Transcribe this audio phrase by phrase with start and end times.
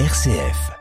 [0.00, 0.72] RCF.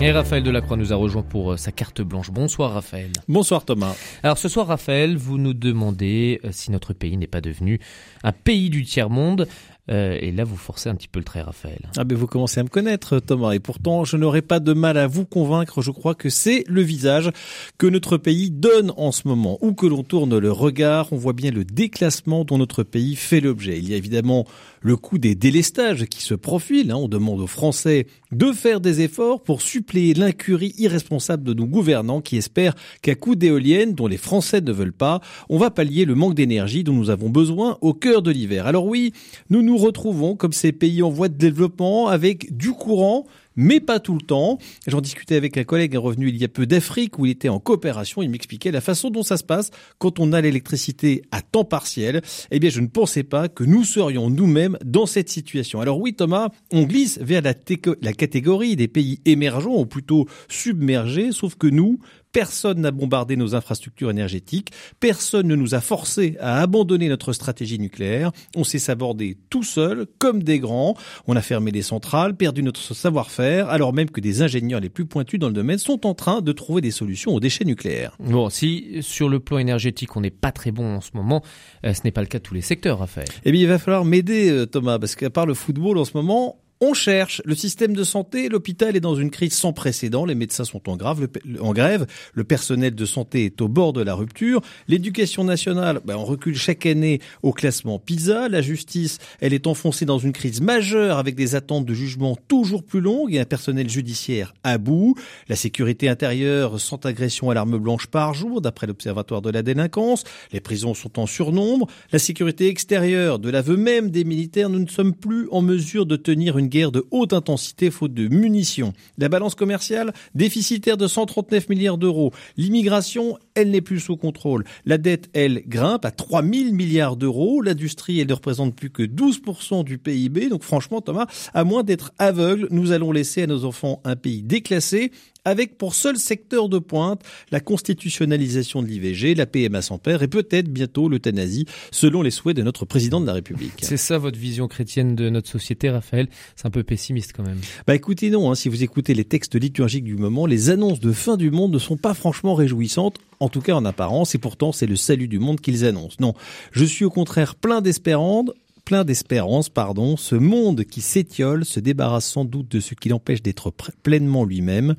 [0.00, 2.32] Et Raphaël Delacroix nous a rejoint pour euh, sa carte blanche.
[2.32, 3.12] Bonsoir Raphaël.
[3.28, 3.94] Bonsoir Thomas.
[4.24, 7.78] Alors ce soir Raphaël, vous nous demandez euh, si notre pays n'est pas devenu
[8.24, 9.46] un pays du tiers-monde.
[9.90, 11.88] Euh, et là, vous forcez un petit peu le trait, Raphaël.
[11.96, 14.98] Ah ben vous commencez à me connaître, Thomas, et pourtant je n'aurai pas de mal
[14.98, 15.82] à vous convaincre.
[15.82, 17.30] Je crois que c'est le visage
[17.78, 19.58] que notre pays donne en ce moment.
[19.62, 23.40] Où que l'on tourne le regard, on voit bien le déclassement dont notre pays fait
[23.40, 23.78] l'objet.
[23.78, 24.46] Il y a évidemment
[24.80, 26.90] le coût des délestages qui se profile.
[26.90, 26.96] Hein.
[26.96, 32.20] On demande aux Français de faire des efforts pour suppléer l'incurie irresponsable de nos gouvernants
[32.20, 36.14] qui espèrent qu'à coup d'éoliennes dont les Français ne veulent pas, on va pallier le
[36.14, 38.66] manque d'énergie dont nous avons besoin au cœur de l'hiver.
[38.66, 39.12] Alors oui,
[39.50, 43.26] nous nous retrouvons comme ces pays en voie de développement avec du courant
[43.58, 44.58] mais pas tout le temps.
[44.86, 47.58] J'en discutais avec un collègue revenu il y a peu d'Afrique où il était en
[47.58, 48.22] coopération.
[48.22, 52.22] Il m'expliquait la façon dont ça se passe quand on a l'électricité à temps partiel.
[52.52, 55.80] Eh bien, je ne pensais pas que nous serions nous-mêmes dans cette situation.
[55.80, 61.56] Alors oui, Thomas, on glisse vers la catégorie des pays émergents ou plutôt submergés, sauf
[61.56, 61.98] que nous,
[62.32, 64.70] Personne n'a bombardé nos infrastructures énergétiques.
[65.00, 68.32] Personne ne nous a forcé à abandonner notre stratégie nucléaire.
[68.56, 70.94] On s'est sabordé tout seul, comme des grands.
[71.26, 75.06] On a fermé des centrales, perdu notre savoir-faire, alors même que des ingénieurs les plus
[75.06, 78.16] pointus dans le domaine sont en train de trouver des solutions aux déchets nucléaires.
[78.20, 81.42] Bon, si sur le plan énergétique on n'est pas très bon en ce moment,
[81.84, 83.28] euh, ce n'est pas le cas de tous les secteurs, Raphaël.
[83.44, 86.12] Eh bien, il va falloir m'aider, euh, Thomas, parce qu'à part le football en ce
[86.14, 87.42] moment, on cherche.
[87.44, 90.24] Le système de santé, l'hôpital est dans une crise sans précédent.
[90.24, 91.28] Les médecins sont en, grave,
[91.60, 92.06] en grève.
[92.34, 94.60] Le personnel de santé est au bord de la rupture.
[94.86, 98.48] L'éducation nationale, ben, on recule chaque année au classement PISA.
[98.48, 102.82] La justice, elle est enfoncée dans une crise majeure avec des attentes de jugement toujours
[102.82, 105.16] plus longues et un personnel judiciaire à bout.
[105.48, 110.24] La sécurité intérieure, sans agression à l'arme blanche par jour, d'après l'Observatoire de la délinquance.
[110.52, 111.86] Les prisons sont en surnombre.
[112.12, 116.16] La sécurité extérieure, de l'aveu même des militaires, nous ne sommes plus en mesure de
[116.16, 118.92] tenir une guerre de haute intensité faute de munitions.
[119.18, 122.32] La balance commerciale déficitaire de 139 milliards d'euros.
[122.56, 124.64] L'immigration, elle n'est plus sous contrôle.
[124.84, 127.60] La dette, elle, grimpe à 3000 milliards d'euros.
[127.60, 130.48] L'industrie, elle ne représente plus que 12% du PIB.
[130.48, 134.42] Donc franchement, Thomas, à moins d'être aveugle, nous allons laisser à nos enfants un pays
[134.42, 135.12] déclassé
[135.48, 140.28] avec pour seul secteur de pointe la constitutionnalisation de l'IVG, la PMA sans père et
[140.28, 143.72] peut-être bientôt l'euthanasie, selon les souhaits de notre président de la République.
[143.82, 146.28] C'est ça votre vision chrétienne de notre société, Raphaël?
[146.56, 147.60] C'est un peu pessimiste quand même.
[147.86, 151.12] Bah écoutez, non, hein, si vous écoutez les textes liturgiques du moment, les annonces de
[151.12, 154.72] fin du monde ne sont pas franchement réjouissantes, en tout cas en apparence, et pourtant
[154.72, 156.16] c'est le salut du monde qu'ils annoncent.
[156.20, 156.34] Non,
[156.72, 158.50] je suis au contraire plein d'espérance,
[158.84, 163.42] plein d'espérance, pardon, ce monde qui s'étiole se débarrasse sans doute de ce qui l'empêche
[163.42, 163.70] d'être
[164.02, 164.94] pleinement lui-même.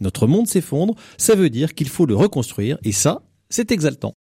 [0.00, 4.16] Notre monde s'effondre, ça veut dire qu'il faut le reconstruire, et ça, c'est exaltant.